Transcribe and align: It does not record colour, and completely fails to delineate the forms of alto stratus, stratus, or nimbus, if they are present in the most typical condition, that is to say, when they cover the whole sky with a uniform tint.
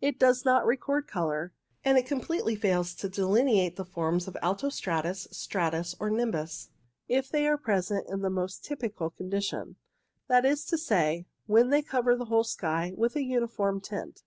It 0.00 0.18
does 0.18 0.44
not 0.44 0.66
record 0.66 1.06
colour, 1.06 1.52
and 1.84 2.04
completely 2.04 2.56
fails 2.56 2.92
to 2.96 3.08
delineate 3.08 3.76
the 3.76 3.84
forms 3.84 4.26
of 4.26 4.36
alto 4.42 4.68
stratus, 4.68 5.28
stratus, 5.30 5.94
or 6.00 6.10
nimbus, 6.10 6.70
if 7.06 7.28
they 7.30 7.46
are 7.46 7.56
present 7.56 8.08
in 8.08 8.20
the 8.22 8.30
most 8.30 8.64
typical 8.64 9.10
condition, 9.10 9.76
that 10.26 10.44
is 10.44 10.64
to 10.64 10.76
say, 10.76 11.26
when 11.46 11.70
they 11.70 11.82
cover 11.82 12.16
the 12.16 12.24
whole 12.24 12.42
sky 12.42 12.92
with 12.96 13.14
a 13.14 13.22
uniform 13.22 13.80
tint. 13.80 14.24